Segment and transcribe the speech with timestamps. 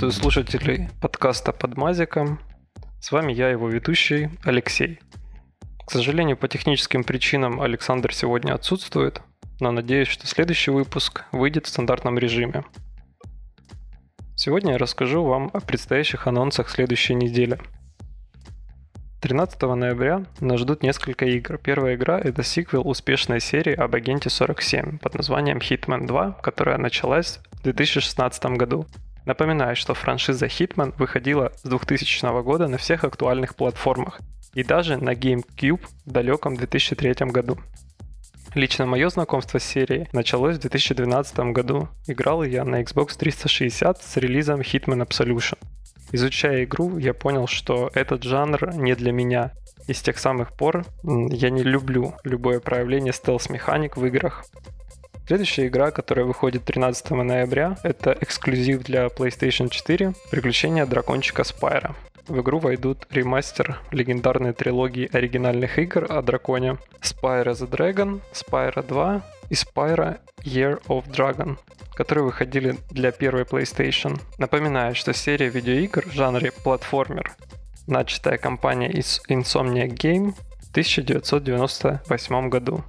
[0.00, 2.40] Приветствую слушателей подкаста «Под мазиком».
[3.02, 4.98] С вами я, его ведущий, Алексей.
[5.86, 9.20] К сожалению, по техническим причинам Александр сегодня отсутствует,
[9.60, 12.64] но надеюсь, что следующий выпуск выйдет в стандартном режиме.
[14.36, 17.58] Сегодня я расскажу вам о предстоящих анонсах следующей недели–
[19.20, 21.58] 13 ноября нас ждут несколько игр.
[21.58, 27.38] Первая игра— это сиквел успешной серии об агенте 47 под названием Hitman 2, которая началась
[27.52, 28.86] в 2016 году.
[29.26, 34.20] Напоминаю, что франшиза Hitman выходила с 2000 года на всех актуальных платформах
[34.54, 37.58] и даже на GameCube в далеком 2003 году.
[38.54, 41.88] Лично мое знакомство с серией началось в 2012 году.
[42.08, 45.58] Играл я на Xbox 360 с релизом Hitman Absolution.
[46.12, 49.52] Изучая игру, я понял, что этот жанр не для меня.
[49.86, 54.44] И с тех самых пор я не люблю любое проявление стелс-механик в играх.
[55.30, 61.94] Следующая игра, которая выходит 13 ноября, это эксклюзив для PlayStation 4 «Приключения дракончика Спайра».
[62.26, 69.22] В игру войдут ремастер легендарной трилогии оригинальных игр о драконе Spyro the Dragon, Spyro 2
[69.50, 71.56] и Spyro Year of Dragon
[71.94, 74.20] которые выходили для первой PlayStation.
[74.38, 77.30] Напоминаю, что серия видеоигр в жанре платформер,
[77.86, 82.82] начатая компания из Insomniac Game в 1998 году.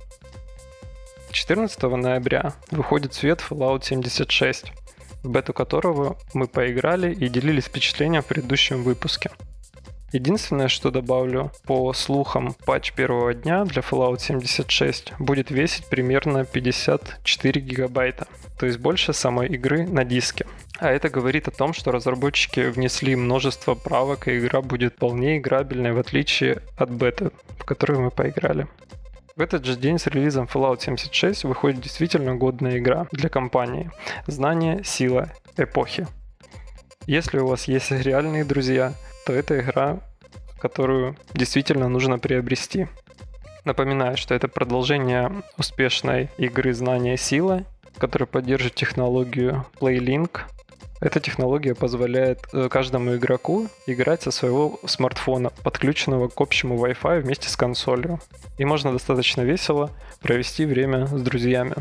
[1.31, 4.73] 14 ноября выходит свет Fallout 76,
[5.23, 9.31] в бету которого мы поиграли и делились впечатлением в предыдущем выпуске.
[10.11, 17.61] Единственное, что добавлю, по слухам, патч первого дня для Fallout 76 будет весить примерно 54
[17.61, 18.27] гигабайта,
[18.59, 20.45] то есть больше самой игры на диске.
[20.80, 25.93] А это говорит о том, что разработчики внесли множество правок, и игра будет вполне играбельной,
[25.93, 28.67] в отличие от беты, в которую мы поиграли.
[29.36, 33.89] В этот же день с релизом Fallout 76 выходит действительно годная игра для компании
[34.27, 36.05] «Знание, сила, эпохи».
[37.05, 38.93] Если у вас есть реальные друзья,
[39.25, 39.99] то это игра,
[40.59, 42.87] которую действительно нужно приобрести.
[43.64, 47.64] Напоминаю, что это продолжение успешной игры «Знание сила»,
[47.97, 50.41] которая поддерживает технологию PlayLink.
[50.99, 57.49] Эта технология позволяет э, каждому игроку играть со своего смартфона, подключенного к общему Wi-Fi вместе
[57.49, 58.19] с консолью.
[58.58, 59.89] И можно достаточно весело
[60.21, 61.75] провести время с друзьями.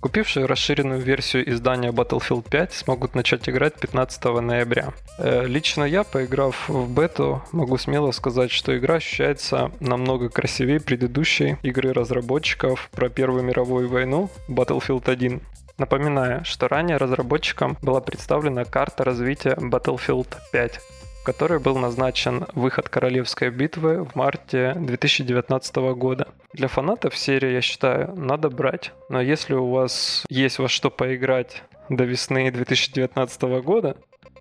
[0.00, 4.92] Купившие расширенную версию издания Battlefield 5 смогут начать играть 15 ноября.
[5.18, 11.56] Э, лично я, поиграв в бету, могу смело сказать, что игра ощущается намного красивее предыдущей
[11.62, 15.40] игры разработчиков про Первую мировую войну Battlefield 1.
[15.78, 20.80] Напоминаю, что ранее разработчикам была представлена карта развития Battlefield 5,
[21.24, 26.28] которой был назначен выход Королевской битвы в марте 2019 года.
[26.52, 28.92] Для фанатов серии, я считаю, надо брать.
[29.08, 33.96] Но если у вас есть во что поиграть до весны 2019 года,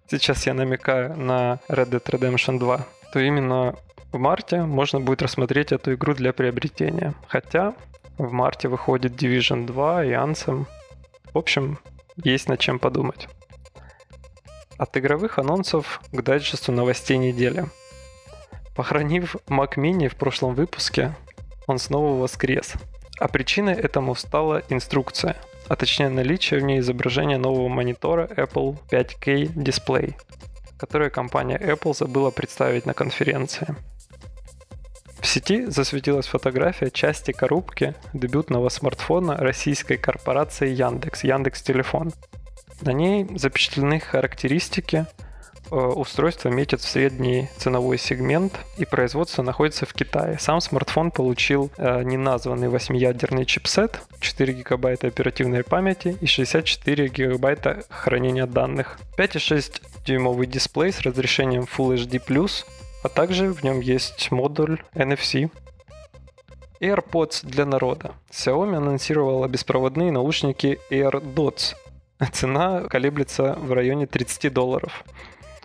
[0.09, 2.79] сейчас я намекаю на Red Dead Redemption 2,
[3.13, 3.75] то именно
[4.11, 7.13] в марте можно будет рассмотреть эту игру для приобретения.
[7.27, 7.75] Хотя
[8.17, 10.65] в марте выходит Division 2 и Anthem.
[11.37, 11.77] В общем,
[12.23, 13.27] есть над чем подумать.
[14.79, 17.67] От игровых анонсов к дайджесту новостей недели.
[18.75, 21.15] Похоронив Mac Mini в прошлом выпуске,
[21.67, 22.73] он снова воскрес.
[23.19, 25.37] А причиной этому стала инструкция,
[25.67, 30.15] а точнее наличие в ней изображения нового монитора Apple 5K Display,
[30.79, 33.75] который компания Apple забыла представить на конференции.
[35.37, 42.11] Сети засветилась фотография части коробки дебютного смартфона российской корпорации Яндекс, Яндекс Телефон,
[42.81, 45.05] на ней запечатлены характеристики.
[45.69, 50.39] Э, устройство метит в средний ценовой сегмент и производство находится в Китае.
[50.39, 58.47] Сам смартфон получил э, неназванный 8-ядерный чипсет, 4 гигабайта оперативной памяти и 64 гигабайта хранения
[58.47, 58.97] данных.
[59.19, 62.63] 5,6 дюймовый дисплей с разрешением Full HD+,
[63.03, 65.49] а также в нем есть модуль NFC.
[66.79, 68.13] AirPods для народа.
[68.31, 71.75] Xiaomi анонсировала беспроводные наушники AirDots
[72.31, 75.03] Цена колеблется в районе 30 долларов.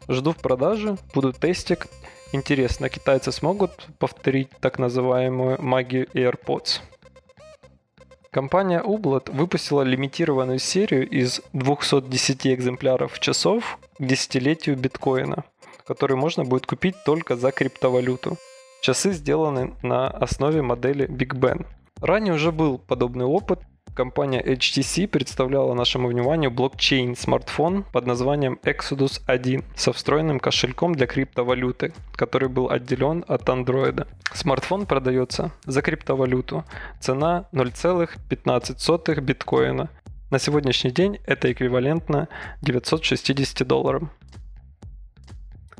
[0.08, 1.87] Жду в продаже, буду тестик.
[2.32, 6.81] Интересно, китайцы смогут повторить так называемую магию AirPods?
[8.31, 15.44] Компания Ublot выпустила лимитированную серию из 210 экземпляров часов к десятилетию биткоина,
[15.92, 18.38] которые можно будет купить только за криптовалюту.
[18.80, 21.66] Часы сделаны на основе модели Big Ben.
[22.00, 23.60] Ранее уже был подобный опыт,
[23.94, 31.92] Компания HTC представляла нашему вниманию блокчейн-смартфон под названием Exodus 1 со встроенным кошельком для криптовалюты,
[32.12, 34.06] который был отделен от андроида.
[34.32, 36.64] Смартфон продается за криптовалюту.
[37.00, 39.90] Цена 0,15 биткоина.
[40.30, 42.28] На сегодняшний день это эквивалентно
[42.62, 44.10] 960 долларам.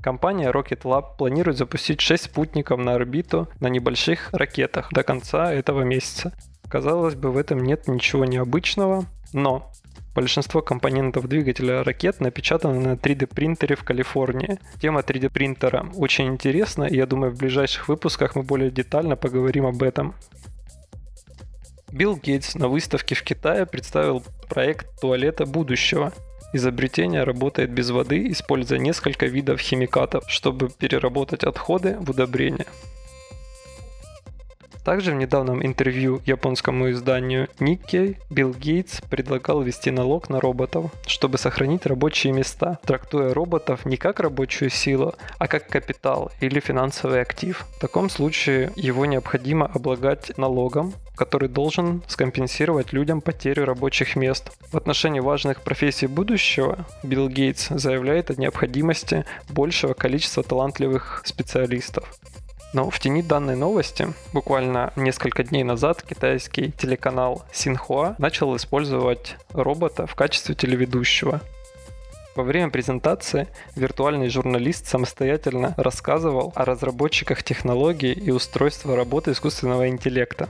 [0.03, 5.83] Компания Rocket Lab планирует запустить 6 спутников на орбиту на небольших ракетах до конца этого
[5.83, 6.33] месяца.
[6.69, 9.71] Казалось бы, в этом нет ничего необычного, но
[10.15, 14.59] Большинство компонентов двигателя ракет напечатаны на 3D принтере в Калифорнии.
[14.79, 19.65] Тема 3D принтера очень интересна, и я думаю, в ближайших выпусках мы более детально поговорим
[19.65, 20.15] об этом.
[21.91, 26.13] Билл Гейтс на выставке в Китае представил проект туалета будущего.
[26.53, 32.67] Изобретение работает без воды, используя несколько видов химикатов, чтобы переработать отходы в удобрения.
[34.85, 41.39] Также в недавнем интервью японскому изданию Nikkei Билл Гейтс предлагал ввести налог на роботов, чтобы
[41.39, 47.65] сохранить рабочие места, трактуя роботов не как рабочую силу, а как капитал или финансовый актив.
[47.77, 54.51] В таком случае его необходимо облагать налогом, который должен скомпенсировать людям потерю рабочих мест.
[54.73, 62.19] В отношении важных профессий будущего Билл Гейтс заявляет о необходимости большего количества талантливых специалистов.
[62.73, 70.07] Но в тени данной новости, буквально несколько дней назад, китайский телеканал Синхуа начал использовать робота
[70.07, 71.41] в качестве телеведущего.
[72.35, 73.47] Во время презентации
[73.77, 80.49] виртуальный журналист самостоятельно рассказывал о разработчиках технологий и устройства работы искусственного интеллекта.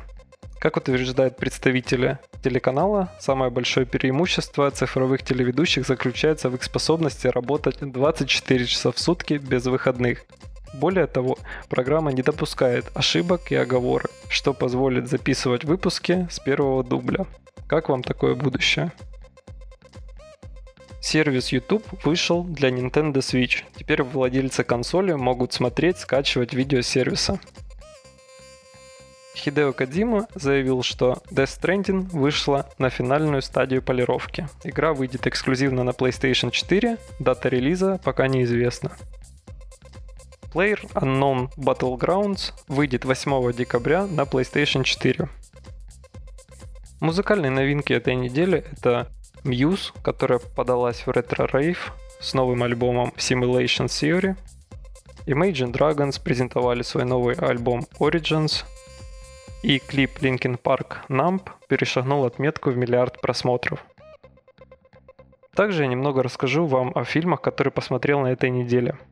[0.60, 8.66] Как утверждают представители телеканала, самое большое преимущество цифровых телеведущих заключается в их способности работать 24
[8.66, 10.24] часа в сутки без выходных.
[10.72, 11.36] Более того,
[11.68, 17.26] программа не допускает ошибок и оговорок, что позволит записывать выпуски с первого дубля.
[17.66, 18.92] Как вам такое будущее?
[21.00, 23.64] Сервис YouTube вышел для Nintendo Switch.
[23.76, 27.40] Теперь владельцы консоли могут смотреть, скачивать видео сервиса.
[29.34, 34.48] Хидео Кадзима заявил, что Death Stranding вышла на финальную стадию полировки.
[34.62, 38.92] Игра выйдет эксклюзивно на PlayStation 4, дата релиза пока неизвестна.
[40.52, 45.26] Player Unknown Battlegrounds выйдет 8 декабря на PlayStation 4.
[47.00, 49.10] Музыкальные новинки этой недели это
[49.44, 51.78] Muse, которая подалась в Retro Rave
[52.20, 54.36] с новым альбомом Simulation Theory.
[55.24, 58.64] Imagine Dragons презентовали свой новый альбом Origins.
[59.62, 63.80] И клип Linkin Park Numb перешагнул отметку в миллиард просмотров.
[65.54, 68.98] Также я немного расскажу вам о фильмах, которые посмотрел на этой неделе–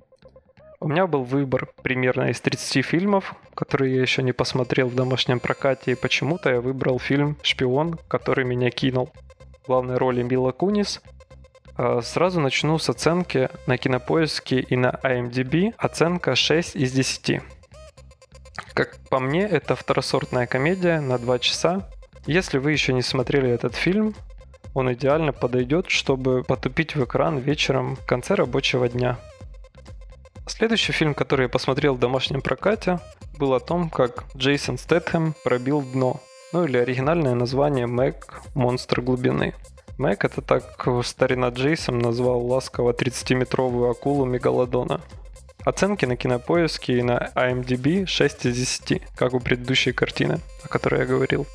[0.81, 5.39] у меня был выбор примерно из 30 фильмов, которые я еще не посмотрел в домашнем
[5.39, 9.11] прокате, и почему-то я выбрал фильм «Шпион», который меня кинул.
[9.63, 11.03] В главной роли Мила Кунис.
[11.77, 15.75] А, сразу начну с оценки на Кинопоиске и на IMDb.
[15.77, 17.43] Оценка 6 из 10.
[18.73, 21.91] Как по мне, это второсортная комедия на 2 часа.
[22.25, 24.15] Если вы еще не смотрели этот фильм,
[24.73, 29.19] он идеально подойдет, чтобы потупить в экран вечером в конце рабочего дня.
[30.51, 32.99] Следующий фильм, который я посмотрел в домашнем прокате,
[33.39, 36.21] был о том, как Джейсон Стэтхэм пробил дно.
[36.53, 39.55] Ну или оригинальное название Мэг «Монстр глубины».
[39.97, 45.01] Мэг это так старина Джейсон назвал ласково 30-метровую акулу Мегалодона.
[45.65, 51.03] Оценки на кинопоиске и на IMDb 6 из 10, как у предыдущей картины, о которой
[51.03, 51.47] я говорил.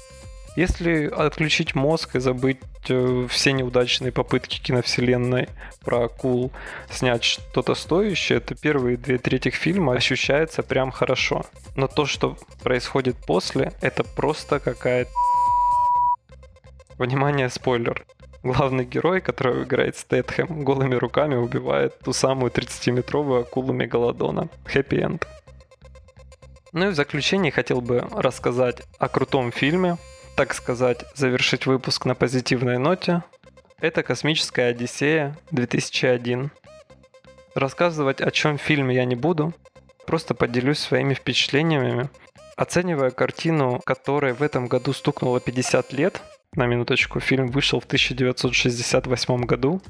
[0.56, 5.50] Если отключить мозг и забыть э, все неудачные попытки киновселенной
[5.84, 6.52] про акул
[6.90, 11.46] снять что-то стоящее, то первые две трети фильма ощущается прям хорошо.
[11.76, 15.12] Но то, что происходит после, это просто какая-то...
[16.98, 18.06] Внимание, спойлер.
[18.42, 24.48] Главный герой, которого играет Стэтхэм, голыми руками убивает ту самую 30-метровую акулу Мегалодона.
[24.66, 25.28] Хэппи-энд.
[26.72, 29.98] Ну и в заключение хотел бы рассказать о крутом фильме,
[30.36, 33.24] так сказать, завершить выпуск на позитивной ноте,
[33.80, 36.50] это «Космическая Одиссея 2001».
[37.56, 39.54] Рассказывать о чем фильме я не буду,
[40.06, 42.10] просто поделюсь своими впечатлениями.
[42.58, 46.22] Оценивая картину, которой в этом году стукнуло 50 лет,
[46.54, 49.82] на минуточку, фильм вышел в 1968 году,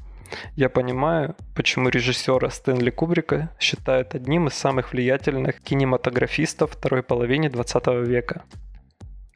[0.55, 7.87] я понимаю, почему режиссера Стэнли Кубрика считают одним из самых влиятельных кинематографистов второй половины 20
[8.07, 8.43] века.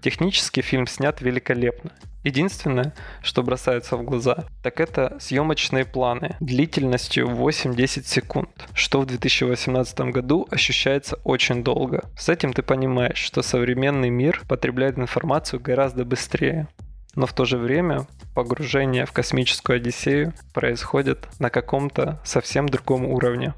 [0.02, 1.92] Технически фильм снят великолепно.
[2.24, 10.00] Единственное, что бросается в глаза, так это съемочные планы длительностью 8-10 секунд, что в 2018
[10.12, 12.04] году ощущается очень долго.
[12.18, 16.68] С этим ты понимаешь, что современный мир потребляет информацию гораздо быстрее.
[17.16, 23.54] Но в то же время погружение в космическую Одиссею происходит на каком-то совсем другом уровне.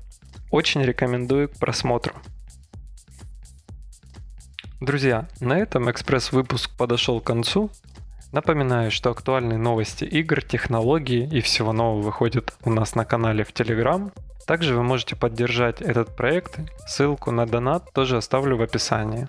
[0.51, 2.13] Очень рекомендую к просмотру.
[4.81, 7.69] Друзья, на этом экспресс-выпуск подошел к концу.
[8.31, 13.53] Напоминаю, что актуальные новости игр, технологии и всего нового выходят у нас на канале в
[13.53, 14.11] Telegram.
[14.47, 16.57] Также вы можете поддержать этот проект.
[16.87, 19.27] Ссылку на донат тоже оставлю в описании.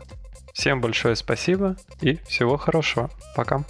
[0.55, 3.11] Всем большое спасибо и всего хорошего.
[3.37, 3.63] Пока.